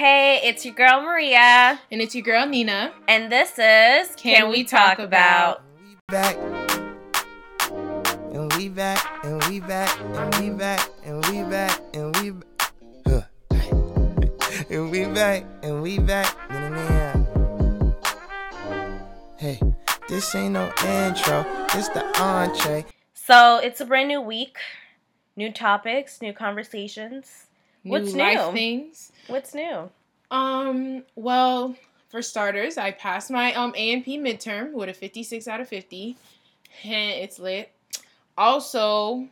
[0.00, 1.78] Hey, it's your girl Maria.
[1.92, 2.90] And it's your girl Nina.
[3.06, 5.62] And this is Can, Can we, Talk, Talk About?
[6.08, 6.38] Back.
[8.32, 12.50] And we back, and we back, and we back, and we back, and we back.
[13.06, 13.22] Huh.
[14.70, 16.34] and we back, and we back.
[19.36, 19.60] Hey,
[20.08, 21.44] this ain't no intro,
[21.74, 22.86] this the entree.
[23.12, 24.56] So it's a brand new week,
[25.36, 27.49] new topics, new conversations.
[27.84, 28.52] New What's new?
[28.52, 29.12] Things.
[29.26, 29.90] What's new?
[30.30, 31.04] Um.
[31.14, 31.74] Well,
[32.10, 36.16] for starters, I passed my um A&P midterm with a 56 out of 50.
[36.84, 37.72] And it's lit.
[38.36, 39.28] Also,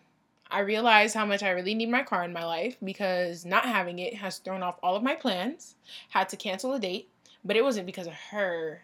[0.51, 3.99] I realized how much I really need my car in my life because not having
[3.99, 5.75] it has thrown off all of my plans.
[6.11, 7.09] Had to cancel a date,
[7.45, 8.83] but it wasn't because of her.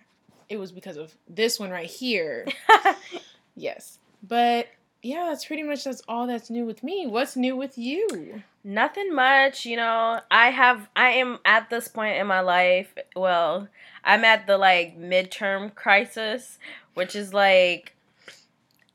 [0.48, 2.46] It was because of this one right here.
[3.56, 3.98] yes.
[4.22, 4.68] But
[5.04, 7.06] yeah, that's pretty much that's all that's new with me.
[7.06, 8.42] What's new with you?
[8.64, 10.20] Nothing much, you know.
[10.30, 13.68] I have I am at this point in my life, well,
[14.02, 16.58] I'm at the like midterm crisis,
[16.94, 17.94] which is like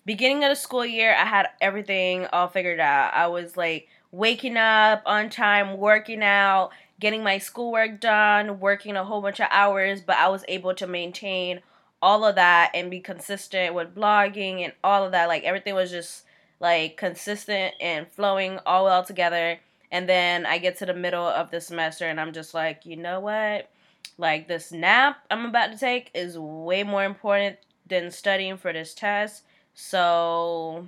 [0.04, 3.14] beginning of the school year, I had everything all figured out.
[3.14, 9.04] I was like waking up on time, working out, getting my schoolwork done, working a
[9.04, 11.62] whole bunch of hours, but I was able to maintain
[12.02, 15.28] all of that and be consistent with blogging and all of that.
[15.28, 16.23] Like everything was just
[16.59, 19.59] like consistent and flowing all well together.
[19.92, 22.95] And then I get to the middle of the semester and I'm just like, you
[22.95, 23.70] know what?
[24.17, 28.94] Like this nap I'm about to take is way more important than studying for this
[28.94, 29.44] test.
[29.73, 30.88] So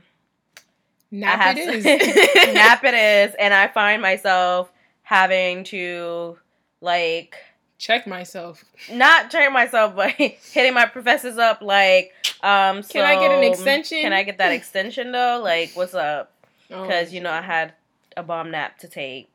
[1.09, 1.85] nap it is.
[2.53, 3.35] nap it is.
[3.39, 4.71] And I find myself
[5.03, 6.37] having to
[6.81, 7.35] like
[7.81, 8.63] check myself.
[8.91, 13.43] Not check myself, but hitting my professors up like, um, so can I get an
[13.43, 14.01] extension?
[14.01, 15.41] Can I get that extension though?
[15.43, 16.31] Like, what's up?
[16.69, 17.11] Because oh.
[17.11, 17.73] you know I had
[18.15, 19.29] a bomb nap to take,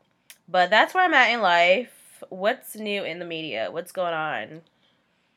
[0.47, 2.23] but that's where I'm at in life.
[2.29, 3.69] What's new in the media?
[3.69, 4.61] What's going on?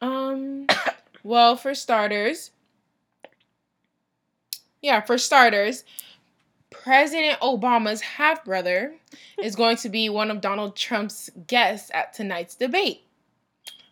[0.00, 0.66] Um,
[1.22, 2.52] well, for starters,
[4.80, 5.84] yeah, for starters,
[6.90, 8.96] President Obama's half brother
[9.40, 13.02] is going to be one of Donald Trump's guests at tonight's debate.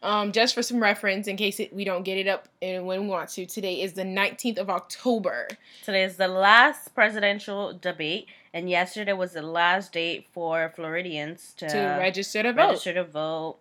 [0.03, 3.03] Um, just for some reference, in case it, we don't get it up and when
[3.03, 5.47] we want to, today is the 19th of October.
[5.85, 11.69] Today is the last presidential debate, and yesterday was the last date for Floridians to,
[11.69, 12.67] to register to vote.
[12.67, 13.59] Register to vote.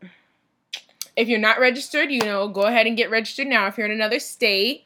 [1.15, 3.67] If you're not registered, you know, go ahead and get registered now.
[3.67, 4.83] If you're in another state,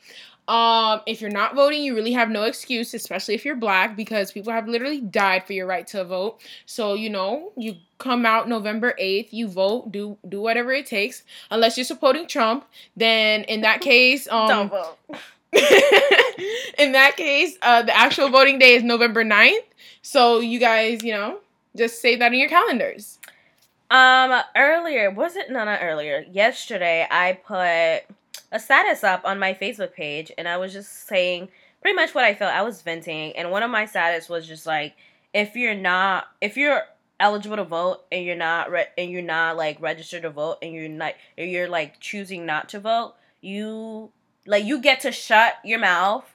[0.51, 4.33] um, if you're not voting, you really have no excuse, especially if you're black, because
[4.33, 6.41] people have literally died for your right to vote.
[6.65, 11.23] So, you know, you come out November 8th, you vote, do do whatever it takes.
[11.51, 12.65] Unless you're supporting Trump,
[12.97, 14.97] then in that case, um Don't vote.
[16.77, 19.63] in that case, uh the actual voting day is November 9th.
[20.01, 21.39] So you guys, you know,
[21.77, 23.19] just save that in your calendars.
[23.89, 26.25] Um earlier, was it no not earlier.
[26.29, 28.13] Yesterday I put
[28.51, 31.49] a status up on my Facebook page and I was just saying
[31.81, 32.53] pretty much what I felt.
[32.53, 34.95] I was venting and one of my status was just like
[35.33, 36.83] if you're not if you're
[37.19, 40.73] eligible to vote and you're not re- and you're not like registered to vote and
[40.73, 44.11] you're not or you're like choosing not to vote, you
[44.45, 46.25] like you get to shut your mouth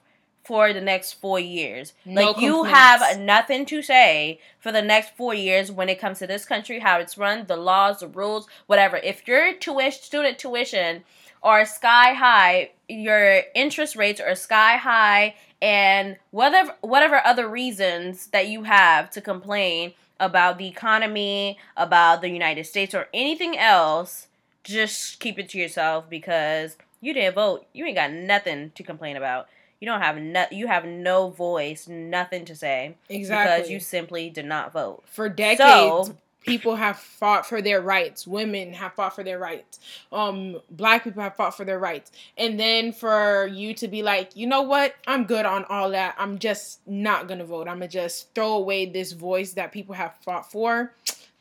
[0.47, 1.91] for the next four years.
[2.05, 6.19] No like you have nothing to say for the next four years when it comes
[6.19, 8.95] to this country, how it's run, the laws, the rules, whatever.
[8.95, 11.03] If your tuition student tuition
[11.43, 18.47] are sky high, your interest rates are sky high, and whatever whatever other reasons that
[18.47, 24.27] you have to complain about the economy, about the United States, or anything else,
[24.63, 27.65] just keep it to yourself because you didn't vote.
[27.73, 29.47] You ain't got nothing to complain about.
[29.79, 32.95] You don't have no, you have no voice, nothing to say.
[33.09, 33.57] Exactly.
[33.57, 35.03] Because you simply did not vote.
[35.05, 38.25] For decades, so, people have fought for their rights.
[38.25, 39.79] Women have fought for their rights.
[40.11, 42.11] Um black people have fought for their rights.
[42.37, 44.95] And then for you to be like you know what?
[45.05, 46.15] I'm good on all that.
[46.17, 47.67] I'm just not gonna vote.
[47.67, 50.93] I'm gonna just throw away this voice that people have fought for.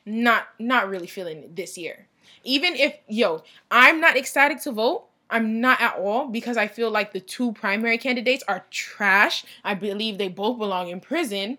[0.04, 2.06] Not not really feeling it this year.
[2.44, 5.06] Even if yo i'm not ecstatic to vote.
[5.28, 9.44] I'm not at all because I feel like the two primary candidates are trash.
[9.64, 11.58] I believe they both belong in prison.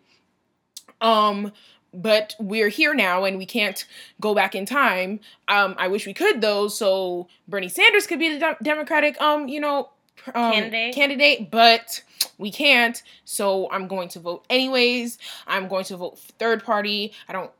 [1.01, 1.51] Um,
[1.97, 3.85] but we're here now and we can't
[4.21, 5.19] go back in time.
[5.47, 9.47] Um, I wish we could though, so Bernie Sanders could be the de- Democratic, um,
[9.47, 9.89] you know,
[10.33, 10.95] um, candidate.
[10.95, 12.03] Candidate, but
[12.37, 13.01] we can't.
[13.25, 15.17] So I'm going to vote anyways.
[15.47, 17.13] I'm going to vote third party.
[17.27, 17.51] I don't,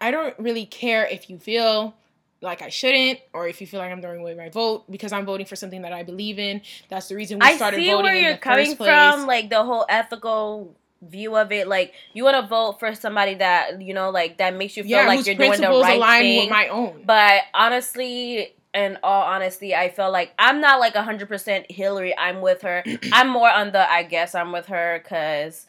[0.00, 1.94] I don't really care if you feel
[2.40, 5.24] like I shouldn't, or if you feel like I'm throwing away my vote because I'm
[5.24, 6.60] voting for something that I believe in.
[6.88, 7.90] That's the reason we started voting.
[7.90, 11.68] I see where you're coming from, like the whole ethical view of it.
[11.68, 14.92] Like you want to vote for somebody that you know, like that makes you feel
[14.92, 16.40] yeah, like you're doing the right thing.
[16.40, 17.02] with my own.
[17.04, 22.16] But honestly, in all honesty, I feel like I'm not like 100% Hillary.
[22.16, 22.82] I'm with her.
[23.12, 25.66] I'm more on the I guess I'm with her because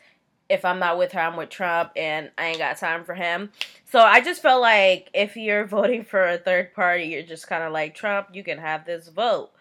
[0.50, 3.52] if I'm not with her, I'm with Trump and I ain't got time for him.
[3.86, 7.64] So I just felt like if you're voting for a third party, you're just kind
[7.64, 9.52] of like Trump, you can have this vote.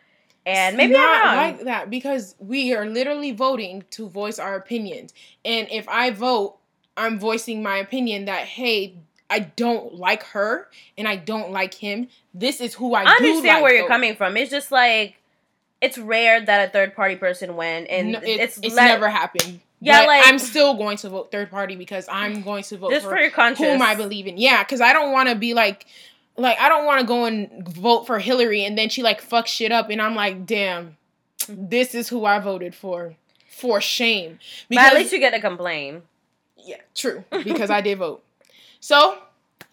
[0.44, 1.36] And maybe not I'm wrong.
[1.36, 5.14] like that because we are literally voting to voice our opinions.
[5.44, 6.56] And if I vote,
[6.96, 8.96] I'm voicing my opinion that hey,
[9.30, 10.68] I don't like her
[10.98, 12.08] and I don't like him.
[12.34, 13.88] This is who I, I understand like, where you're though.
[13.88, 14.36] coming from.
[14.36, 15.16] It's just like
[15.80, 19.60] it's rare that a third party person win, and No, it- it's it's, never happened.
[19.80, 22.90] Yeah, But like- I'm still going to vote third party because I'm going to vote
[22.92, 23.68] just for for your conscience.
[23.68, 24.38] whom I believe in.
[24.38, 25.86] Yeah, because I don't want to be like,
[26.36, 29.48] like I don't want to go and vote for Hillary and then she like fucks
[29.48, 30.96] shit up and I'm like, damn,
[31.48, 33.14] this is who I voted for.
[33.48, 34.38] For shame.
[34.68, 36.02] But at least you get to complain.
[36.56, 37.24] yeah, true.
[37.30, 38.24] Because I did vote.
[38.80, 39.18] So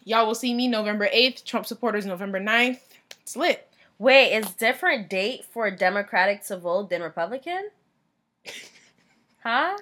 [0.04, 1.44] y'all will see me November 8th.
[1.44, 2.80] Trump supporters November 9th.
[3.22, 3.66] It's lit.
[3.98, 7.70] Wait, is different date for Democratic to vote than Republican?
[9.42, 9.74] Huh?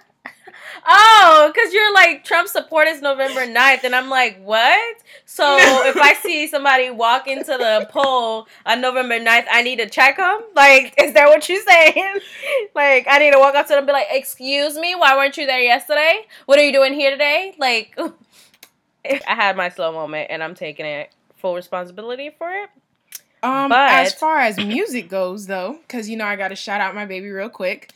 [0.86, 4.96] Oh, because you're like Trump supporters November 9th, and I'm like, what?
[5.26, 9.88] So if I see somebody walk into the poll on November 9th, I need to
[9.88, 10.40] check them?
[10.54, 12.18] Like, is that what you're saying?
[12.74, 15.36] like, I need to walk up to them and be like, excuse me, why weren't
[15.36, 16.26] you there yesterday?
[16.46, 17.54] What are you doing here today?
[17.58, 17.98] Like,
[19.04, 22.70] I had my slow moment, and I'm taking it full responsibility for it.
[23.42, 26.80] Um, But- as far as music goes, though, because you know I got to shout
[26.80, 27.92] out my baby real quick.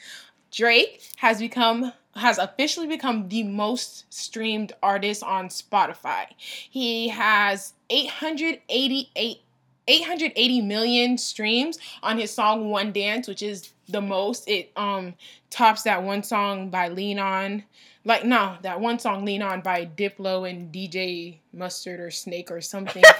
[0.50, 6.26] Drake has become has officially become the most streamed artist on Spotify.
[6.36, 9.40] He has 888
[9.88, 14.48] 880 million streams on his song One Dance, which is the most.
[14.48, 15.14] It um
[15.50, 17.64] tops that one song by Lean On.
[18.04, 22.60] Like no, that one song Lean On by Diplo and DJ Mustard or Snake or
[22.60, 23.02] something.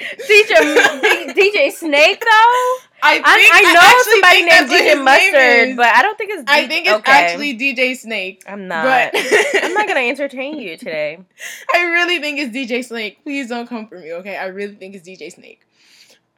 [0.00, 2.76] DJ DJ Snake though.
[3.02, 6.42] I, I, think- I know actually somebody named DJ Mustard, but I don't think it's.
[6.42, 7.12] D- I think it's okay.
[7.12, 8.42] actually DJ Snake.
[8.46, 9.12] I'm not.
[9.12, 9.14] But
[9.62, 11.18] I'm not gonna entertain you today.
[11.74, 13.22] I really think it's DJ Snake.
[13.22, 14.36] Please don't come for me, okay?
[14.36, 15.60] I really think it's DJ Snake.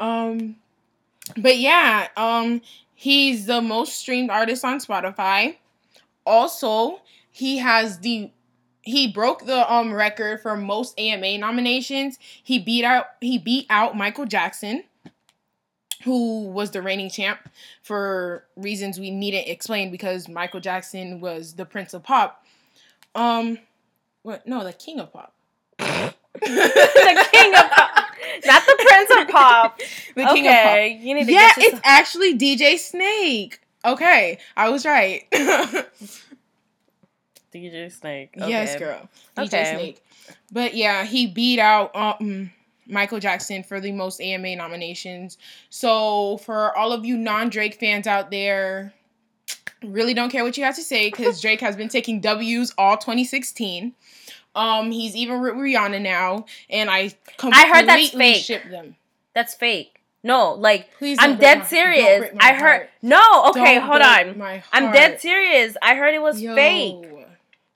[0.00, 0.56] Um,
[1.36, 2.60] but yeah, um,
[2.94, 5.56] he's the most streamed artist on Spotify.
[6.24, 7.00] Also,
[7.30, 8.30] he has the
[8.88, 12.18] he broke the um record for most AMA nominations.
[12.42, 14.84] He beat out he beat out Michael Jackson,
[16.04, 17.38] who was the reigning champ
[17.82, 22.44] for reasons we needn't explain because Michael Jackson was the prince of pop.
[23.14, 23.58] Um,
[24.22, 24.46] what?
[24.46, 25.34] No, the king of pop.
[25.78, 26.14] the
[27.30, 28.06] king of pop,
[28.46, 29.80] not the prince of pop.
[30.14, 30.78] The king of pop.
[31.04, 33.60] you need to Yeah, it's actually DJ Snake.
[33.84, 35.24] Okay, I was right.
[37.54, 38.30] DJ Snake.
[38.36, 39.08] Yes, girl.
[39.36, 39.74] DJ Okay.
[39.74, 40.04] Snake.
[40.52, 42.50] But yeah, he beat out um
[42.86, 45.36] Michael Jackson for the most AMA nominations.
[45.70, 48.94] So for all of you non-Drake fans out there,
[49.84, 52.96] really don't care what you have to say because Drake has been taking W's all
[52.96, 53.92] 2016.
[54.54, 58.42] Um, he's even with Rihanna now, and I completely I heard that's fake.
[58.42, 58.96] ship them.
[59.34, 60.00] That's fake.
[60.24, 62.30] No, like Please, I'm dead my- serious.
[62.40, 62.58] I heard.
[62.60, 62.90] heart.
[63.02, 64.60] No, okay, Don't hold on.
[64.72, 65.76] I'm dead serious.
[65.80, 66.56] I heard it was Yo.
[66.56, 67.04] fake.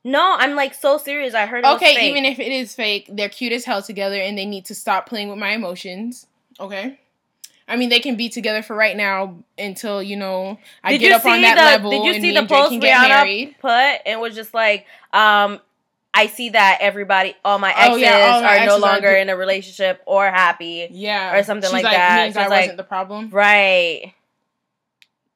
[0.05, 1.35] No, I'm like so serious.
[1.35, 4.37] I heard it Okay, even if it is fake, they're cute as hell together and
[4.37, 6.27] they need to stop playing with my emotions.
[6.59, 6.99] Okay?
[7.69, 11.13] I mean, they can be together for right now until, you know, I did get
[11.13, 13.55] up on that the level Did you see the post Rihanna married.
[13.61, 14.01] put?
[14.05, 15.61] And was just like, um,
[16.13, 18.81] I see that everybody, all my Oh, exes yeah, all my are no exes are
[18.81, 20.89] longer do- in a relationship or happy.
[20.91, 21.37] Yeah.
[21.39, 22.25] Or something She's like that.
[22.25, 23.31] Means She's I like- wasn't the problem.
[23.31, 24.13] Right.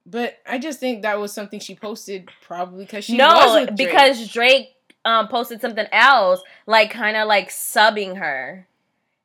[0.08, 3.76] But I just think that was something she posted probably because she was no, Drake.
[3.76, 4.68] because Drake
[5.04, 8.66] um posted something else, like kind of like subbing her,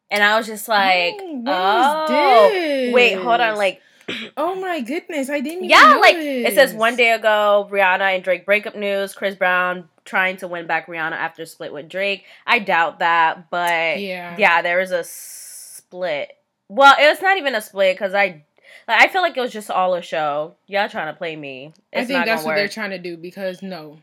[0.09, 3.81] and I was just like, Oh, when oh, wait, hold on, like.
[4.35, 8.23] Oh my goodness, I didn't even Yeah, like it says one day ago, Rihanna and
[8.23, 9.13] Drake breakup news.
[9.13, 12.25] Chris Brown trying to win back Rihanna after split with Drake.
[12.45, 14.35] I doubt that, but Yeah.
[14.37, 16.33] yeah, there was a split.
[16.67, 18.43] Well, it was not even a split because I,
[18.87, 20.55] like, I feel like it was just all a show.
[20.67, 21.73] Y'all trying to play me.
[21.93, 23.99] I It's think not that's what they're trying to do because no.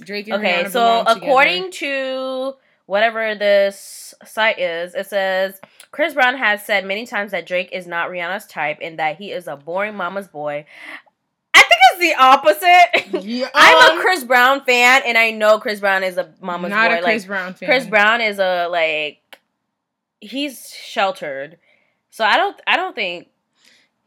[0.00, 1.26] Drake and Okay, Rihanna so belong together.
[1.26, 2.54] according to
[2.86, 5.60] whatever this site is, it says
[5.92, 9.30] Chris Brown has said many times that Drake is not Rihanna's type and that he
[9.30, 10.64] is a boring mama's boy.
[11.52, 13.24] I think it's the opposite.
[13.24, 16.70] Yeah, I'm um, a Chris Brown fan, and I know Chris Brown is a mama's
[16.70, 16.98] not boy.
[16.98, 17.68] a Chris like Brown fan.
[17.68, 19.38] Chris Brown is a like
[20.20, 21.58] he's sheltered,
[22.10, 23.28] so I don't I don't think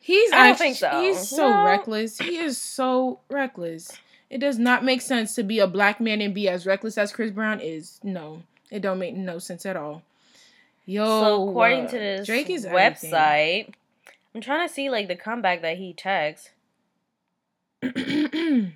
[0.04, 1.02] He's I don't actually, think so.
[1.02, 1.64] He's so No.
[1.64, 2.18] reckless.
[2.18, 3.90] He is so reckless.
[4.30, 7.14] It does not make sense to be a black man and be as reckless as
[7.14, 8.00] Chris Brown is.
[8.04, 10.04] No, it don't make no sense at all.
[10.86, 13.12] Yo, so according uh, to this Drake is everything.
[13.12, 13.74] website,
[14.36, 16.50] I'm trying to see like the comeback that he texts.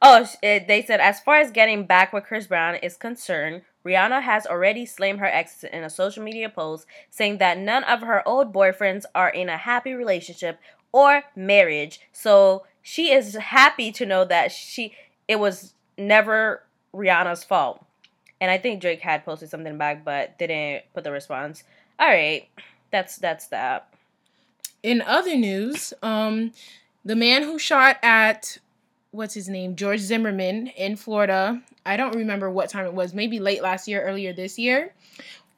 [0.00, 4.22] Oh, it, they said as far as getting back with Chris Brown is concerned, Rihanna
[4.22, 8.26] has already slammed her exes in a social media post, saying that none of her
[8.26, 10.58] old boyfriends are in a happy relationship
[10.92, 12.00] or marriage.
[12.12, 14.94] So she is happy to know that she
[15.28, 16.62] it was never
[16.94, 17.84] Rihanna's fault.
[18.40, 21.64] And I think Drake had posted something back, but didn't put the response.
[21.98, 22.48] All right,
[22.90, 23.88] that's that's that.
[24.82, 26.52] In other news, um,
[27.04, 28.58] the man who shot at
[29.14, 33.38] what's his name George Zimmerman in Florida, I don't remember what time it was, maybe
[33.38, 34.92] late last year, earlier this year,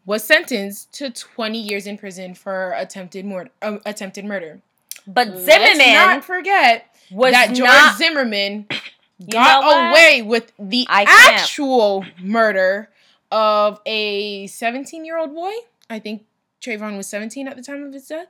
[0.04, 3.50] was sentenced to 20 years in prison for attempted murder.
[3.62, 4.60] Uh, attempted murder.
[5.06, 7.96] But Let's Zimmerman not forget was that George not.
[7.96, 8.66] Zimmerman
[9.30, 11.40] got away with the I can't.
[11.40, 12.90] actual murder
[13.30, 15.52] of a 17 year old boy.
[15.88, 16.24] I think
[16.60, 18.28] Trayvon was 17 at the time of his death.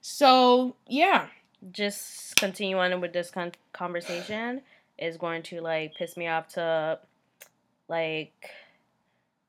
[0.00, 1.28] So, yeah.
[1.70, 4.62] Just continue on with this con- conversation
[4.98, 6.98] is going to like piss me off to
[7.88, 8.50] like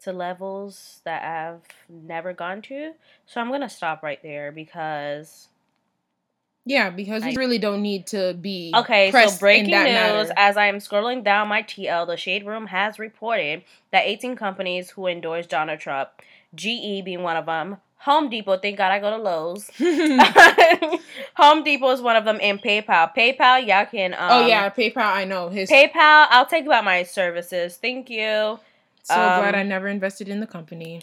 [0.01, 2.93] to levels that I've never gone to.
[3.25, 5.47] So I'm gonna stop right there because
[6.65, 9.11] Yeah, because we I- really don't need to be okay.
[9.11, 10.33] So breaking that news: matter.
[10.37, 14.91] as I am scrolling down my TL, the Shade Room has reported that 18 companies
[14.91, 16.09] who endorse Donald Trump,
[16.55, 18.57] GE being one of them, Home Depot.
[18.57, 19.71] Thank God I go to Lowe's.
[21.35, 23.15] Home Depot is one of them, and PayPal.
[23.15, 24.13] PayPal, y'all can.
[24.13, 24.97] Um, oh yeah, PayPal.
[24.97, 25.69] I know his.
[25.69, 27.77] PayPal, I'll take about my services.
[27.77, 28.59] Thank you.
[29.03, 31.01] so glad um, I never invested in the company.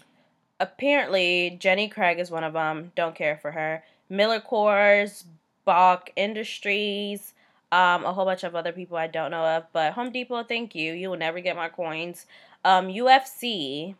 [0.58, 2.92] Apparently, Jenny Craig is one of them.
[2.94, 3.82] Don't care for her.
[4.10, 5.24] Miller Coors,
[5.64, 7.32] Koch Industries,
[7.72, 9.64] um, a whole bunch of other people I don't know of.
[9.72, 10.92] But Home Depot, thank you.
[10.92, 12.26] You will never get my coins.
[12.62, 13.94] Um, UFC.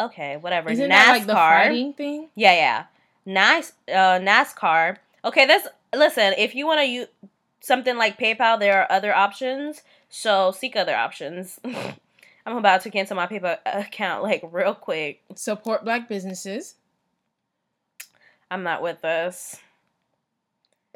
[0.00, 0.70] Okay, whatever.
[0.70, 0.88] Isn't NASCAR.
[0.90, 2.28] that like the fighting thing?
[2.34, 2.84] Yeah, yeah.
[3.26, 3.72] Nice.
[3.88, 4.96] Uh, NASCAR.
[5.24, 6.34] Okay, that's listen.
[6.38, 7.08] If you want to use
[7.60, 9.82] something like PayPal, there are other options.
[10.08, 11.58] So seek other options.
[11.64, 15.22] I'm about to cancel my PayPal account like real quick.
[15.34, 16.76] Support black businesses.
[18.50, 19.56] I'm not with this.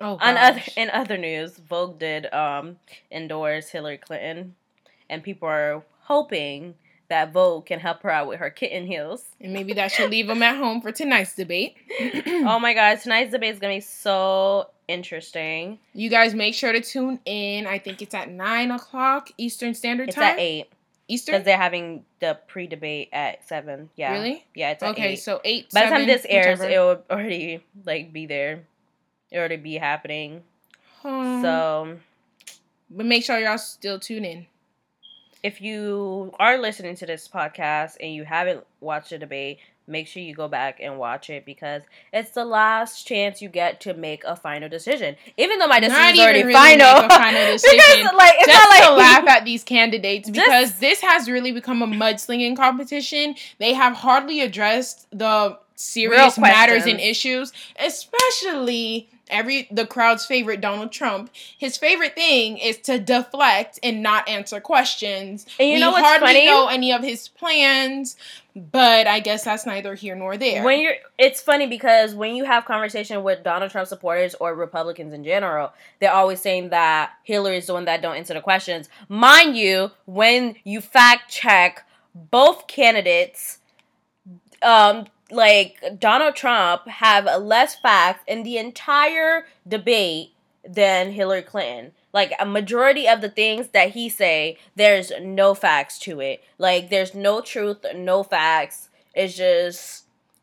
[0.00, 2.76] Oh, On other in other news, Vogue did um
[3.10, 4.54] endorse Hillary Clinton,
[5.10, 6.74] and people are hoping
[7.08, 9.24] that Vogue can help her out with her kitten heels.
[9.40, 11.76] and maybe that should leave them at home for tonight's debate.
[12.26, 15.78] oh my god, tonight's debate is gonna be so interesting.
[15.94, 17.66] You guys make sure to tune in.
[17.66, 20.24] I think it's at nine o'clock Eastern Standard It's Time.
[20.24, 20.66] at eight.
[21.08, 21.32] Eastern?
[21.34, 23.90] because they're having the pre-debate at seven.
[23.96, 24.46] Yeah, Really?
[24.54, 25.16] Yeah, it's at Okay, eight.
[25.16, 25.70] so eight.
[25.70, 26.72] By the time this airs, whichever.
[26.74, 28.62] it will already like be there.
[29.30, 30.42] It already be happening.
[31.02, 31.98] So
[32.90, 34.46] but make sure y'all still tune in.
[35.42, 39.58] If you are listening to this podcast and you haven't watched the debate,
[39.88, 41.82] make sure you go back and watch it because
[42.12, 45.16] it's the last chance you get to make a final decision.
[45.36, 47.08] Even though my decision is already really final.
[47.08, 51.00] final because like it's Just not like to laugh at these candidates Just- because this
[51.00, 53.34] has really become a mudslinging competition.
[53.58, 60.92] They have hardly addressed the serious matters and issues, especially every the crowd's favorite Donald
[60.92, 61.30] Trump.
[61.58, 65.46] His favorite thing is to deflect and not answer questions.
[65.58, 66.46] And you we know what's hardly funny?
[66.46, 68.16] know any of his plans,
[68.54, 70.62] but I guess that's neither here nor there.
[70.62, 75.12] When you're, it's funny because when you have conversation with Donald Trump supporters or Republicans
[75.12, 78.88] in general, they're always saying that Hillary is the one that don't answer the questions.
[79.08, 83.58] Mind you, when you fact check both candidates,
[84.62, 90.34] um, like Donald Trump have less facts in the entire debate
[90.64, 91.92] than Hillary Clinton.
[92.12, 96.42] Like a majority of the things that he say, there's no facts to it.
[96.58, 98.90] Like there's no truth, no facts.
[99.14, 100.01] It's just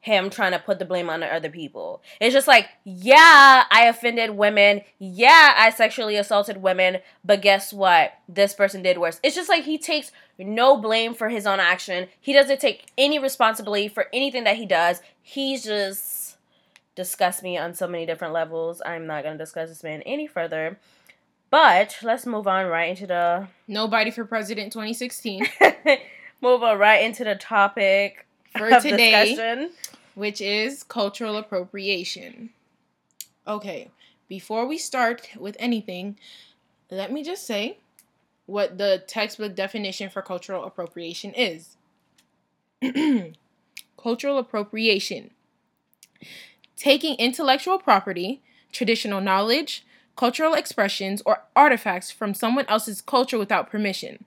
[0.09, 2.01] him trying to put the blame on other people.
[2.19, 4.81] It's just like, yeah, I offended women.
[4.97, 6.99] Yeah, I sexually assaulted women.
[7.23, 8.13] But guess what?
[8.27, 9.19] This person did worse.
[9.21, 12.07] It's just like he takes no blame for his own action.
[12.19, 15.01] He doesn't take any responsibility for anything that he does.
[15.21, 16.37] He's just
[16.95, 18.81] disgusts me on so many different levels.
[18.85, 20.79] I'm not gonna discuss this man any further.
[21.51, 25.47] But let's move on right into the Nobody for President 2016
[26.41, 28.25] move on right into the topic
[28.57, 29.29] for today.
[29.35, 29.71] discussion.
[30.19, 32.49] Which is cultural appropriation.
[33.47, 33.89] Okay,
[34.27, 36.17] before we start with anything,
[36.91, 37.77] let me just say
[38.45, 41.77] what the textbook definition for cultural appropriation is.
[43.97, 45.31] cultural appropriation
[46.75, 49.85] taking intellectual property, traditional knowledge,
[50.15, 54.23] cultural expressions, or artifacts from someone else's culture without permission.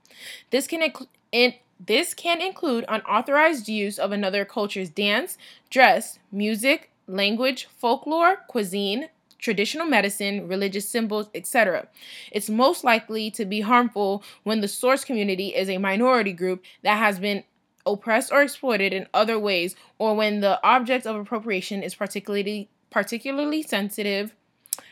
[0.51, 1.55] This can include in,
[1.85, 5.37] this can include unauthorized use of another culture's dance,
[5.69, 11.87] dress, music, language, folklore, cuisine, traditional medicine, religious symbols, etc.
[12.31, 16.97] It's most likely to be harmful when the source community is a minority group that
[16.97, 17.43] has been
[17.85, 23.61] oppressed or exploited in other ways or when the object of appropriation is particularly particularly
[23.61, 24.35] sensitive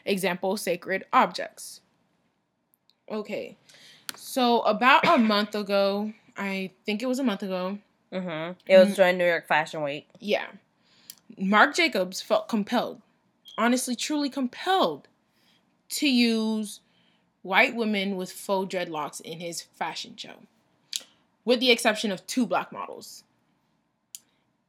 [0.04, 1.80] example sacred objects
[3.10, 3.56] okay
[4.16, 7.78] so about a month ago i think it was a month ago
[8.12, 8.60] Mm-hmm.
[8.68, 10.06] It was during New York Fashion Week.
[10.20, 10.48] yeah
[11.38, 13.02] marc jacobs felt compelled
[13.58, 15.08] honestly truly compelled
[15.90, 16.82] to use
[17.42, 20.36] white women with faux dreadlocks in his fashion show
[21.46, 23.24] with the exception of two black models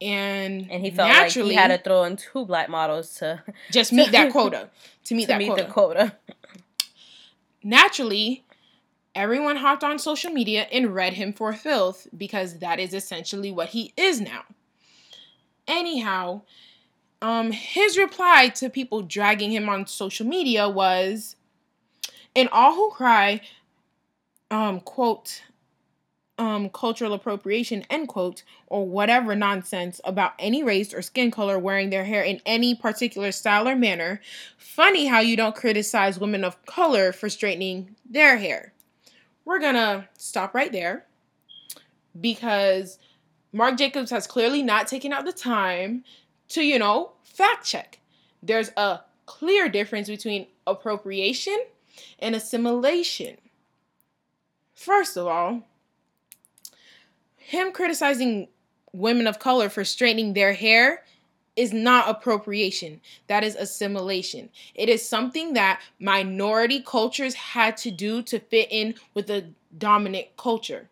[0.00, 3.42] and And he felt naturally like he had to throw in two black models to,
[3.70, 4.68] just meet that quota
[5.06, 6.12] to meet to that meet quota quota.
[7.62, 8.44] naturally
[9.14, 13.68] everyone hopped on social media and read him for filth because that is essentially what
[13.70, 14.44] he is now.
[15.66, 16.42] Anyhow
[17.22, 21.36] um his reply to people dragging him on social media was
[22.36, 23.40] and all who cry
[24.50, 25.42] um quote
[26.38, 31.90] um cultural appropriation end quote or whatever nonsense about any race or skin color wearing
[31.90, 34.20] their hair in any particular style or manner.
[34.56, 38.71] Funny how you don't criticize women of color for straightening their hair
[39.44, 41.04] we're gonna stop right there
[42.20, 42.98] because
[43.52, 46.04] marc jacobs has clearly not taken out the time
[46.48, 47.98] to you know fact check.
[48.42, 51.58] There's a clear difference between appropriation
[52.18, 53.38] and assimilation.
[54.74, 55.62] First of all
[57.36, 58.48] him criticizing
[58.92, 61.04] women of color for straightening their hair
[61.56, 63.00] is not appropriation.
[63.26, 64.48] That is assimilation.
[64.74, 70.28] It is something that minority cultures had to do to fit in with the dominant
[70.36, 70.88] culture.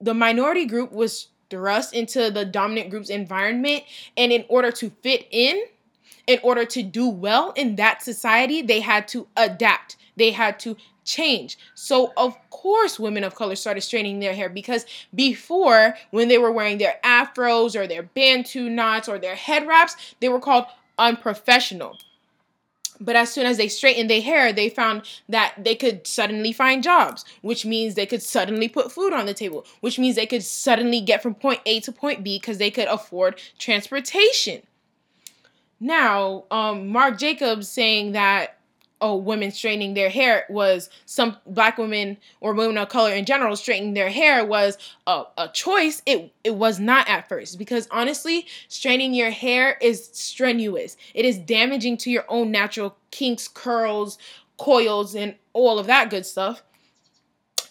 [0.00, 3.84] The minority group was thrust into the dominant group's environment,
[4.16, 5.62] and in order to fit in,
[6.26, 9.96] in order to do well in that society, they had to adapt.
[10.16, 11.58] They had to change.
[11.74, 16.52] So, of course, women of color started straightening their hair because before, when they were
[16.52, 20.66] wearing their afros or their bantu knots or their head wraps, they were called
[20.98, 21.98] unprofessional.
[23.00, 26.84] But as soon as they straightened their hair, they found that they could suddenly find
[26.84, 30.44] jobs, which means they could suddenly put food on the table, which means they could
[30.44, 34.62] suddenly get from point A to point B because they could afford transportation.
[35.80, 38.58] Now, um, Marc Jacobs saying that
[39.02, 43.56] oh, women straightening their hair was some black women or women of color in general
[43.56, 46.00] straightening their hair was a, a choice.
[46.06, 50.96] It it was not at first because honestly, straightening your hair is strenuous.
[51.14, 54.16] It is damaging to your own natural kinks, curls,
[54.56, 56.62] coils, and all of that good stuff.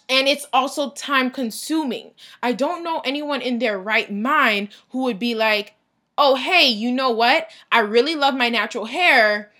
[0.09, 2.11] And it's also time consuming.
[2.43, 5.75] I don't know anyone in their right mind who would be like,
[6.17, 7.49] oh, hey, you know what?
[7.71, 9.51] I really love my natural hair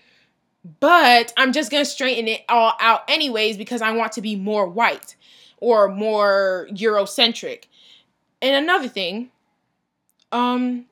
[0.80, 4.66] but I'm just gonna straighten it all out anyways because I want to be more
[4.66, 5.16] white
[5.58, 7.64] or more Eurocentric.
[8.40, 9.30] And another thing,
[10.32, 10.86] um,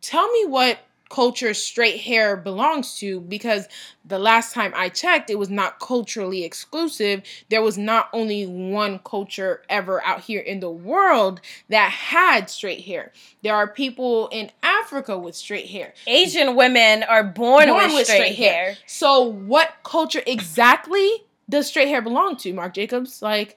[0.00, 0.78] tell me what
[1.14, 3.68] culture straight hair belongs to because
[4.04, 7.22] the last time I checked, it was not culturally exclusive.
[7.50, 12.80] There was not only one culture ever out here in the world that had straight
[12.80, 13.12] hair.
[13.44, 15.94] There are people in Africa with straight hair.
[16.08, 18.76] Asian women are born, Born with, straight, hair.
[18.84, 23.22] So, what culture exactly does straight hair belong to, Marc Jacobs?
[23.22, 23.56] Like,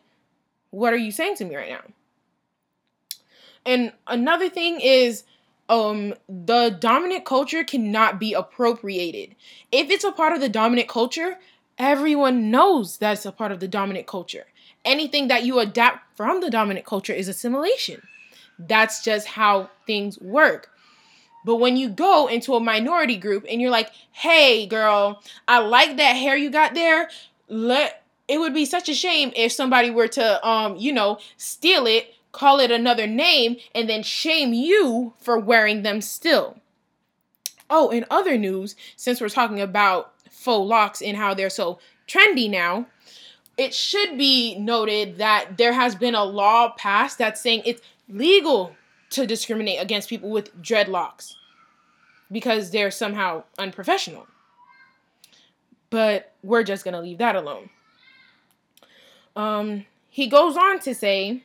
[0.69, 1.81] what are you saying to me right now?
[3.65, 5.23] And another thing is,
[5.69, 9.35] um, the dominant culture cannot be appropriated.
[9.71, 11.37] If it's a part of the dominant culture,
[11.77, 14.45] everyone knows that's a part of the dominant culture.
[14.85, 18.01] Anything that you adapt from the dominant culture is assimilation.
[18.57, 20.71] That's just how things work.
[21.45, 25.97] But when you go into a minority group and you're like, "Hey, girl, I like
[25.97, 27.09] that hair you got there.
[27.47, 31.87] Let it would be such a shame if somebody were to, um, you know, steal
[31.87, 36.57] it, call it another name, and then shame you for wearing them still."
[37.69, 42.49] Oh, in other news, since we're talking about faux locks and how they're so trendy
[42.49, 42.87] now,
[43.57, 48.75] it should be noted that there has been a law passed that's saying it's legal
[49.09, 51.33] to discriminate against people with dreadlocks
[52.31, 54.27] because they're somehow unprofessional.
[55.89, 57.69] But we're just going to leave that alone.
[59.35, 61.43] Um, he goes on to say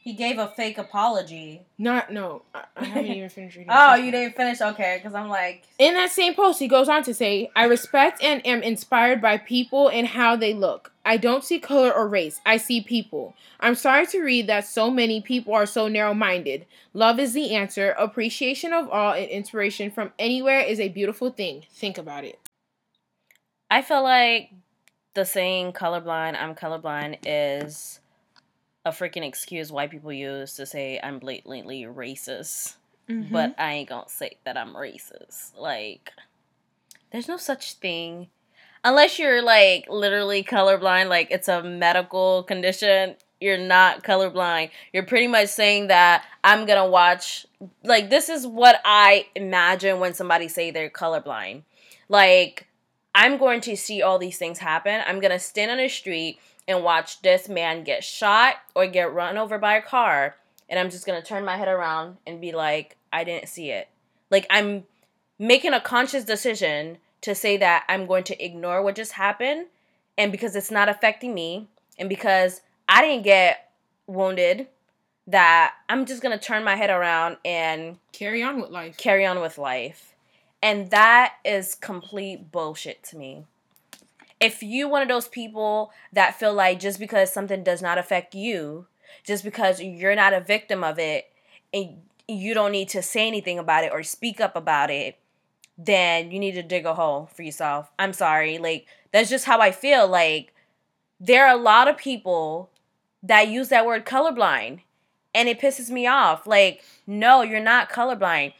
[0.00, 1.62] He gave a fake apology.
[1.76, 3.68] Not no, I, I haven't even finished reading.
[3.68, 4.60] the Oh, you didn't finish?
[4.60, 8.22] Okay, because I'm like, In that same post, he goes on to say, I respect
[8.22, 10.92] and am inspired by people and how they look.
[11.04, 13.34] I don't see color or race, I see people.
[13.60, 16.64] I'm sorry to read that so many people are so narrow minded.
[16.94, 17.90] Love is the answer.
[17.98, 21.64] Appreciation of all and inspiration from anywhere is a beautiful thing.
[21.72, 22.38] Think about it.
[23.70, 24.50] I feel like
[25.14, 28.00] the saying colorblind, I'm colorblind is
[28.84, 32.76] a freaking excuse white people use to say I'm blatantly racist.
[33.08, 33.32] Mm-hmm.
[33.32, 35.56] But I ain't gonna say that I'm racist.
[35.56, 36.12] Like,
[37.10, 38.28] there's no such thing.
[38.84, 44.70] Unless you're like literally colorblind, like it's a medical condition, you're not colorblind.
[44.92, 47.46] You're pretty much saying that I'm gonna watch
[47.82, 51.62] like this is what I imagine when somebody say they're colorblind.
[52.08, 52.66] Like
[53.14, 55.02] I'm going to see all these things happen.
[55.06, 59.38] I'm gonna stand on the street and watch this man get shot or get run
[59.38, 60.36] over by a car,
[60.68, 63.88] and I'm just gonna turn my head around and be like, I didn't see it.
[64.30, 64.84] Like I'm
[65.38, 69.66] making a conscious decision to say that I'm going to ignore what just happened,
[70.16, 73.70] and because it's not affecting me, and because I didn't get
[74.06, 74.68] wounded,
[75.26, 78.96] that I'm just gonna turn my head around and Carry on with life.
[78.96, 80.14] carry on with life.
[80.62, 83.44] And that is complete bullshit to me.
[84.40, 88.34] If you one of those people that feel like just because something does not affect
[88.34, 88.86] you,
[89.24, 91.32] just because you're not a victim of it,
[91.72, 95.18] and you don't need to say anything about it or speak up about it,
[95.76, 97.90] then you need to dig a hole for yourself.
[97.98, 98.58] I'm sorry.
[98.58, 100.06] Like, that's just how I feel.
[100.06, 100.52] Like,
[101.20, 102.70] there are a lot of people
[103.22, 104.80] that use that word colorblind,
[105.34, 106.46] and it pisses me off.
[106.46, 108.52] Like, no, you're not colorblind.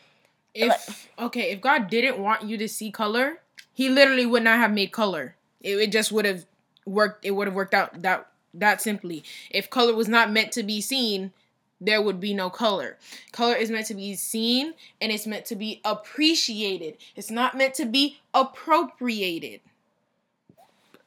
[0.54, 3.40] If okay, if God didn't want you to see color,
[3.72, 5.36] He literally would not have made color.
[5.60, 6.44] It, it just would have
[6.86, 7.24] worked.
[7.24, 9.24] It would have worked out that that simply.
[9.50, 11.32] If color was not meant to be seen,
[11.80, 12.96] there would be no color.
[13.32, 16.96] Color is meant to be seen and it's meant to be appreciated.
[17.14, 19.60] It's not meant to be appropriated.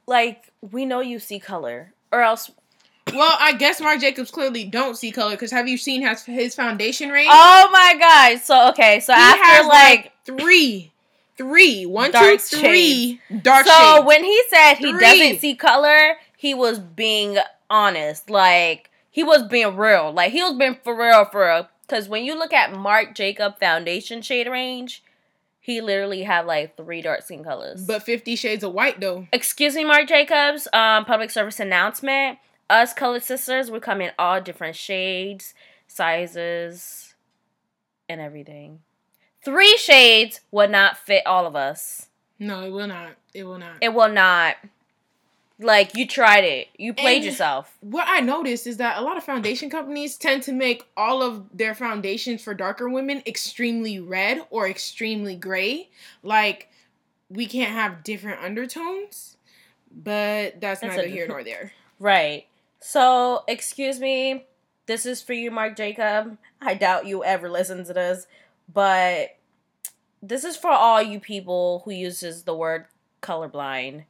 [0.07, 2.51] like we know you see color or else
[3.13, 6.55] Well, I guess Marc Jacobs clearly don't see color because have you seen his his
[6.55, 7.29] foundation range?
[7.31, 10.90] oh my god so okay so he after has like, three,
[11.37, 13.19] three, one, two, Dark three.
[13.41, 14.05] Dark so shades.
[14.05, 14.99] when he said he Three.
[14.99, 17.37] doesn't see color he was being
[17.69, 18.29] honest.
[18.29, 20.11] Like he was being real.
[20.11, 21.67] Like he was being for real for real.
[21.87, 25.03] Because when you look at marc jacob foundation shade range
[25.63, 27.85] he literally had like three dark skin colors.
[27.85, 29.27] But Fifty Shades of White though.
[29.31, 32.39] excuse me marc jacobs um public service announcement.
[32.69, 35.53] Us colored sisters we come in all different shades
[35.87, 37.13] sizes
[38.07, 38.79] and everything
[39.43, 42.07] three shades would not fit all of us
[42.39, 43.13] No, it will not.
[43.33, 43.75] It will not.
[43.81, 44.55] it will not
[45.59, 49.15] like you tried it you played And- yourself what I noticed is that a lot
[49.17, 54.41] of foundation companies tend to make all of their foundations for darker women extremely red
[54.49, 55.89] or extremely gray.
[56.23, 56.69] Like
[57.29, 59.37] we can't have different undertones,
[59.91, 61.73] but that's, That's neither a- here nor there.
[61.99, 62.47] right
[62.79, 64.45] so excuse me
[64.87, 68.25] this is for you marc jacob i doubt you ever listen to this
[68.71, 69.37] but
[70.21, 72.85] this is for all you people who uses the word
[73.21, 74.05] colorblind.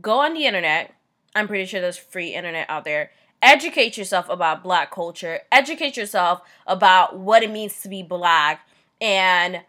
[0.00, 0.94] Go on the internet.
[1.34, 3.10] I'm pretty sure there's free internet out there.
[3.42, 5.40] Educate yourself about black culture.
[5.52, 8.66] Educate yourself about what it means to be black
[9.00, 9.60] and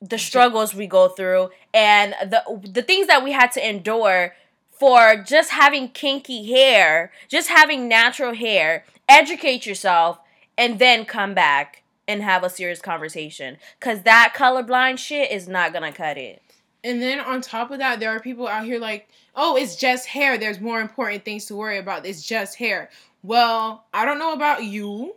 [0.00, 4.32] the struggles we go through and the the things that we had to endure
[4.70, 8.84] for just having kinky hair, just having natural hair.
[9.08, 10.20] Educate yourself
[10.56, 15.72] and then come back and have a serious conversation cuz that colorblind shit is not
[15.72, 16.42] to cut it.
[16.84, 20.06] And then on top of that, there are people out here like, oh, it's just
[20.06, 20.38] hair.
[20.38, 22.06] There's more important things to worry about.
[22.06, 22.88] It's just hair.
[23.22, 25.16] Well, I don't know about you,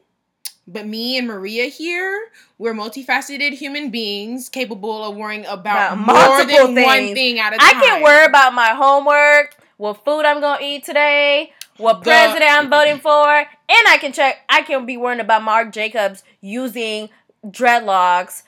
[0.67, 6.45] but me and Maria here, we're multifaceted human beings capable of worrying about, About more
[6.45, 7.77] than one thing at a time.
[7.77, 12.51] I can't worry about my homework, what food I'm to eat today, what The- president
[12.51, 17.09] I'm voting for, and I can check I can be worrying about Marc Jacobs using
[17.45, 18.43] dreadlocks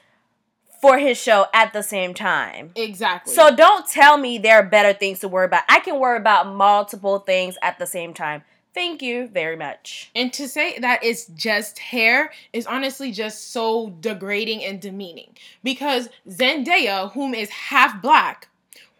[0.81, 2.71] for his show at the same time.
[2.75, 3.33] Exactly.
[3.33, 5.63] So don't tell me there are better things to worry about.
[5.69, 8.43] I can worry about multiple things at the same time.
[8.73, 10.09] Thank you very much.
[10.15, 15.37] And to say that it's just hair is honestly just so degrading and demeaning.
[15.63, 18.49] Because Zendaya, whom is half black,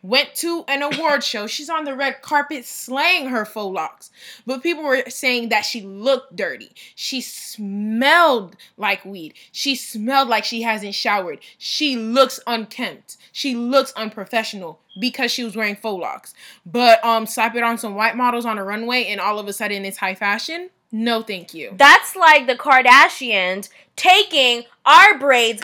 [0.04, 1.48] went to an award show.
[1.48, 4.12] She's on the red carpet slaying her faux locks.
[4.46, 6.72] But people were saying that she looked dirty.
[6.94, 9.34] She smelled like weed.
[9.52, 11.40] She smelled like she hasn't showered.
[11.58, 13.18] She looks unkempt.
[13.32, 16.34] She looks unprofessional because she was wearing faux locks.
[16.66, 19.54] But um slap it on some white models on a runway and all of a
[19.54, 20.70] sudden it's high fashion.
[20.92, 21.74] No, thank you.
[21.76, 25.64] That's like the Kardashians taking our braids.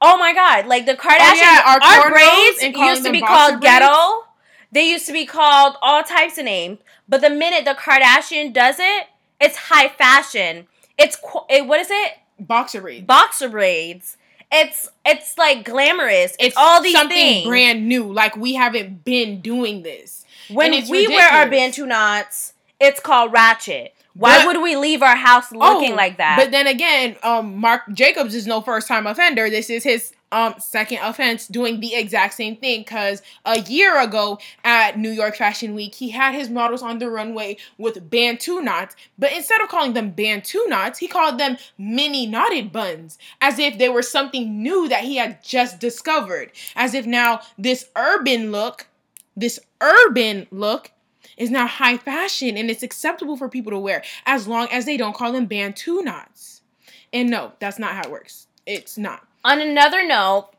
[0.00, 0.66] Oh my god!
[0.66, 3.78] Like the Kardashians, oh, yeah, our our, braids used to be called braids?
[3.78, 4.24] ghetto.
[4.72, 6.78] They used to be called all types of names.
[7.08, 9.08] But the minute the Kardashian does it,
[9.40, 10.68] it's high fashion.
[10.96, 12.12] It's qu- it, what is it?
[12.38, 13.06] Boxer braids.
[13.06, 14.16] Boxer braids.
[14.52, 16.34] It's it's like glamorous.
[16.38, 17.46] It's, all these something things.
[17.46, 18.12] brand new.
[18.12, 20.24] Like we haven't been doing this.
[20.48, 21.48] when it's we wear our.
[21.48, 23.94] Bantu knots, it's called ratchet.
[24.14, 26.36] Why But- would we leave our house looking Oh, like that?
[26.38, 29.48] But then again, um, Marc Jacobs is no first time offender.
[29.50, 32.84] This is his um second offense doing the exact same thing.
[32.84, 37.10] Cause a year ago at New York Fashion Week, he had his models on the
[37.10, 42.26] runway with Bantu knots, but instead of calling them Bantu knots, he called them mini
[42.26, 46.52] knotted buns, as if they were something new that he had just discovered.
[46.76, 48.86] As if now this urban look,
[49.36, 50.92] this urban look
[51.40, 54.96] is now high fashion and it's acceptable for people to wear as long as they
[54.96, 56.60] don't call them Bantu knots.
[57.12, 58.46] And no, that's not how it works.
[58.66, 59.26] It's not.
[59.42, 60.50] on another note,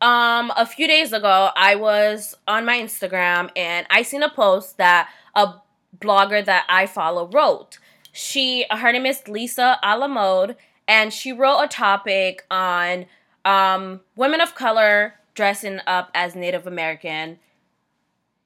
[0.00, 4.78] um, a few days ago, I was on my Instagram and I seen a post
[4.78, 5.54] that a
[6.00, 7.78] blogger that I follow wrote.
[8.10, 10.56] She, her name is Lisa Alamode,
[10.88, 13.06] and she wrote a topic on
[13.44, 17.38] um, women of color dressing up as Native American,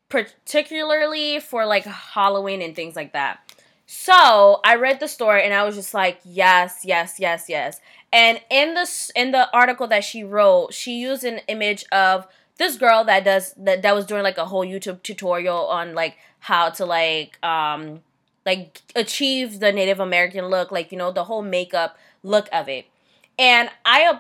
[0.09, 3.41] particularly for like Halloween and things like that.
[3.87, 7.81] So I read the story and I was just like, yes, yes, yes, yes.
[8.13, 12.27] And in the s- in the article that she wrote, she used an image of
[12.59, 16.17] this girl that does that that was doing like a whole YouTube tutorial on like
[16.41, 18.01] how to like um
[18.45, 22.87] like achieve the Native American look, like you know the whole makeup look of it.
[23.39, 24.19] And I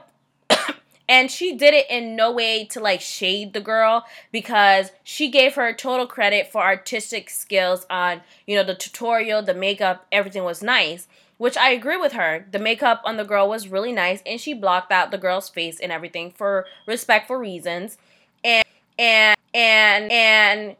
[1.08, 5.54] and she did it in no way to like shade the girl because she gave
[5.54, 10.62] her total credit for artistic skills on you know the tutorial the makeup everything was
[10.62, 12.44] nice which i agree with her.
[12.50, 15.80] The makeup on the girl was really nice and she blocked out the girl's face
[15.80, 17.96] and everything for respectful reasons.
[18.44, 18.66] And
[18.98, 20.76] and and and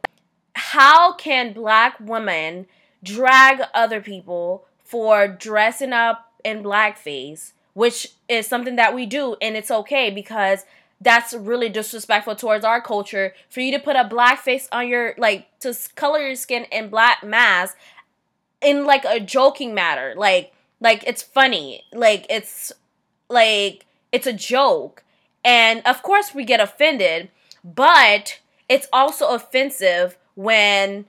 [0.53, 2.67] how can black women
[3.01, 9.55] drag other people for dressing up in blackface which is something that we do and
[9.55, 10.65] it's okay because
[11.01, 13.33] that's really disrespectful towards our culture.
[13.49, 16.89] For you to put a black face on your like to color your skin in
[16.89, 17.77] black mask
[18.61, 22.71] in like a joking matter like like it's funny like it's
[23.29, 25.03] like it's a joke.
[25.45, 27.29] And of course we get offended
[27.63, 31.05] but it's also offensive when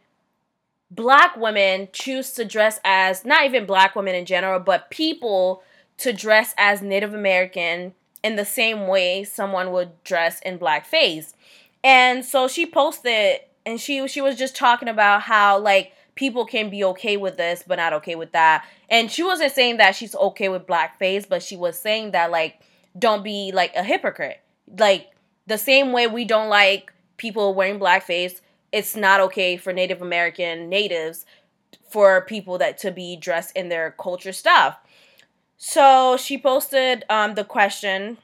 [0.90, 5.62] black women choose to dress as not even black women in general but people
[6.00, 11.32] to dress as native american in the same way someone would dress in blackface.
[11.82, 16.68] And so she posted and she she was just talking about how like people can
[16.68, 18.64] be okay with this but not okay with that.
[18.88, 22.60] And she wasn't saying that she's okay with blackface but she was saying that like
[22.98, 24.40] don't be like a hypocrite.
[24.78, 25.10] Like
[25.46, 28.40] the same way we don't like people wearing blackface
[28.72, 31.26] it's not okay for native american natives
[31.90, 34.78] for people that to be dressed in their culture stuff
[35.62, 38.16] so she posted um, the question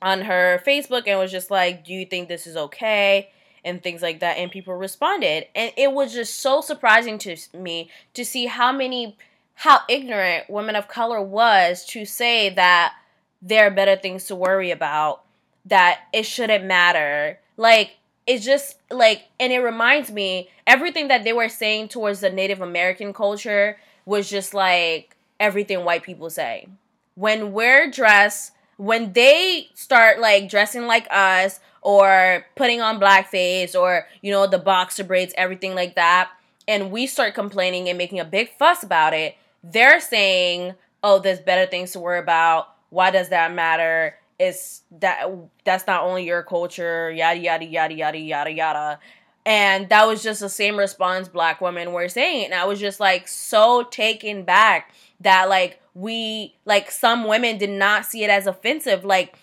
[0.00, 3.28] on her Facebook and was just like, "Do you think this is okay?"
[3.66, 4.38] and things like that.
[4.38, 9.18] And people responded, and it was just so surprising to me to see how many,
[9.56, 12.94] how ignorant women of color was to say that
[13.42, 15.22] there are better things to worry about,
[15.66, 17.38] that it shouldn't matter.
[17.58, 22.30] Like it's just like, and it reminds me everything that they were saying towards the
[22.30, 26.68] Native American culture was just like everything white people say.
[27.14, 34.06] When we're dressed, when they start like dressing like us or putting on blackface or
[34.22, 36.30] you know the boxer braids, everything like that,
[36.66, 41.40] and we start complaining and making a big fuss about it, they're saying, "Oh, there's
[41.40, 42.68] better things to worry about.
[42.90, 45.28] Why does that matter?" It's that
[45.64, 48.98] that's not only your culture, yada yada yada yada yada yada.
[49.46, 52.46] And that was just the same response black women were saying.
[52.46, 57.70] And I was just like so taken back that like we like some women did
[57.70, 59.04] not see it as offensive.
[59.04, 59.36] Like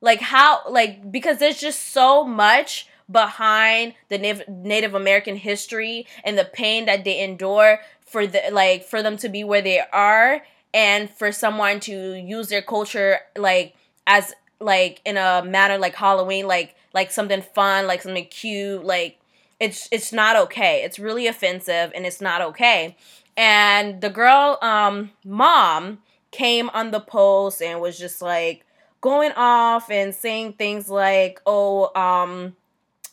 [0.00, 6.44] like how like because there's just so much behind the Native, American history and the
[6.44, 10.42] pain that they endure for the like for them to be where they are
[10.74, 13.74] and for someone to use their culture like
[14.06, 19.18] as like in a manner like Halloween like like something fun like something cute like
[19.60, 22.96] it's it's not okay it's really offensive and it's not okay
[23.36, 25.98] and the girl um mom
[26.30, 28.64] came on the post and was just like
[29.00, 32.54] going off and saying things like oh um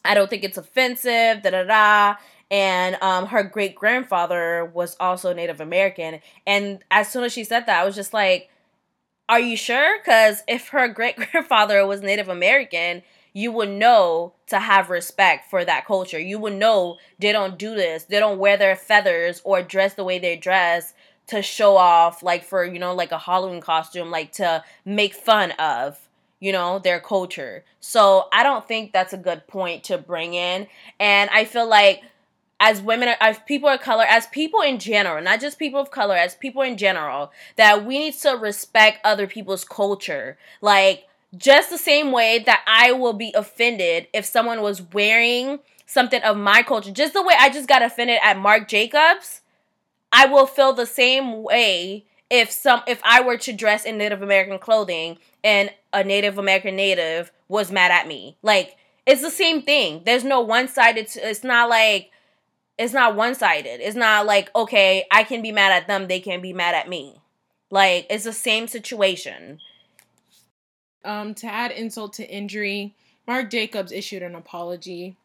[0.05, 2.15] I don't think it's offensive, da da da.
[2.51, 6.19] and um, her great grandfather was also Native American.
[6.45, 8.49] And as soon as she said that, I was just like,
[9.27, 13.01] "Are you sure?" Because if her great grandfather was Native American,
[13.35, 16.17] you would know to have respect for that culture.
[16.17, 18.05] You would know they don't do this.
[18.05, 20.93] They don't wear their feathers or dress the way they dress
[21.27, 25.51] to show off, like for you know, like a Halloween costume, like to make fun
[25.51, 25.99] of
[26.39, 27.63] you know, their culture.
[27.79, 30.67] So I don't think that's a good point to bring in.
[30.99, 32.03] And I feel like
[32.59, 36.15] as women, as people of color, as people in general, not just people of color,
[36.15, 40.37] as people in general, that we need to respect other people's culture.
[40.61, 46.21] Like, just the same way that I will be offended if someone was wearing something
[46.23, 49.41] of my culture, just the way I just got offended at Marc Jacobs,
[50.11, 54.21] I will feel the same way if some if I were to dress in Native
[54.21, 58.37] American clothing and a Native American native was mad at me.
[58.41, 60.01] Like it's the same thing.
[60.05, 62.11] There's no one-sided it's not like
[62.77, 63.79] it's not one-sided.
[63.81, 66.89] It's not like okay, I can be mad at them, they can be mad at
[66.89, 67.21] me.
[67.69, 69.59] Like it's the same situation.
[71.05, 72.95] Um to add insult to injury,
[73.27, 75.15] Marc Jacobs issued an apology.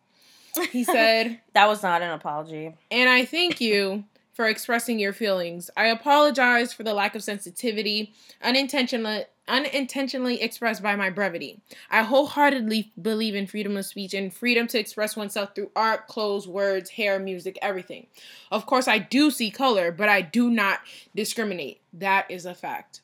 [0.70, 2.74] He said that was not an apology.
[2.90, 5.70] And I thank you for expressing your feelings.
[5.76, 8.12] I apologize for the lack of sensitivity,
[8.42, 11.60] unintentionally unintentionally expressed by my brevity.
[11.90, 16.46] I wholeheartedly believe in freedom of speech and freedom to express oneself through art, clothes,
[16.46, 18.06] words, hair, music, everything.
[18.50, 20.80] Of course, I do see color, but I do not
[21.14, 21.80] discriminate.
[21.92, 23.00] That is a fact.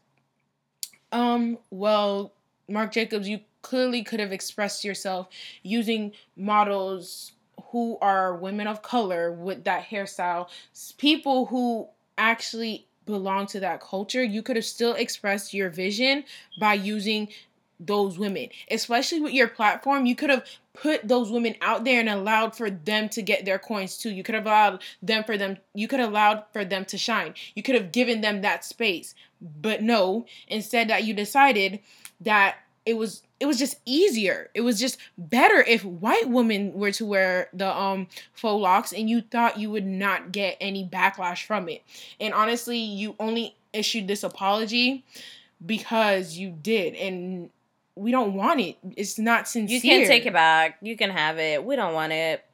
[1.13, 2.33] Um, well,
[2.69, 5.29] Marc Jacobs, you clearly could have expressed yourself
[5.63, 7.33] using models
[7.71, 10.49] who are women of color with that hairstyle,
[10.99, 16.25] people who actually belong to that culture, you could have still expressed your vision
[16.59, 17.29] by using
[17.79, 18.49] those women.
[18.71, 22.71] Especially with your platform, you could have put those women out there and allowed for
[22.71, 24.11] them to get their coins too.
[24.11, 27.35] You could have allowed them for them you could have allowed for them to shine.
[27.55, 29.15] You could have given them that space.
[29.41, 31.81] But no, instead that you decided
[32.21, 34.49] that it was it was just easier.
[34.55, 39.11] It was just better if white women were to wear the um faux locks and
[39.11, 41.83] you thought you would not get any backlash from it.
[42.21, 45.05] And honestly, you only issued this apology
[45.65, 47.51] because you did and
[47.97, 48.77] we don't want it.
[48.97, 49.77] It's not sincere.
[49.77, 50.79] You can take it back.
[50.83, 51.65] You can have it.
[51.65, 52.45] We don't want it.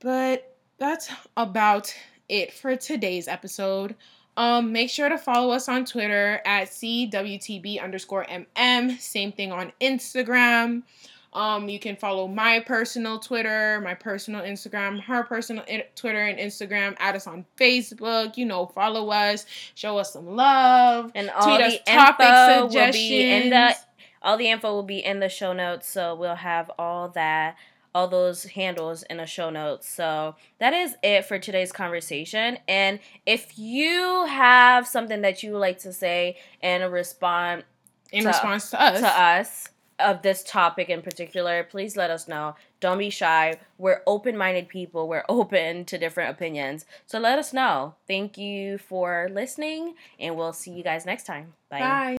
[0.00, 1.94] But that's about
[2.28, 3.94] it for today's episode.
[4.36, 8.98] Um, make sure to follow us on Twitter at CWTB underscore MM.
[9.00, 10.82] Same thing on Instagram.
[11.36, 16.96] Um, you can follow my personal Twitter, my personal Instagram, her personal Twitter and Instagram.
[16.98, 18.38] Add us on Facebook.
[18.38, 19.44] You know, follow us,
[19.74, 23.76] show us some love, and all Tweet the info will be in the
[24.22, 25.86] all the info will be in the show notes.
[25.86, 27.56] So we'll have all that
[27.94, 29.88] all those handles in the show notes.
[29.88, 32.58] So that is it for today's conversation.
[32.66, 37.64] And if you have something that you would like to say and respond
[38.12, 42.28] in to, response to us to us of this topic in particular, please let us
[42.28, 42.56] know.
[42.80, 43.54] Don't be shy.
[43.78, 45.08] We're open-minded people.
[45.08, 46.84] We're open to different opinions.
[47.06, 47.94] So let us know.
[48.06, 51.54] Thank you for listening and we'll see you guys next time.
[51.70, 51.80] Bye.
[51.80, 52.16] Bye.